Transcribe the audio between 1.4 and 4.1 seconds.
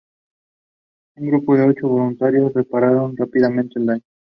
de ocho voluntarios repararon rápidamente el daño.